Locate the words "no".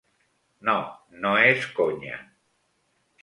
0.69-0.73, 1.25-1.33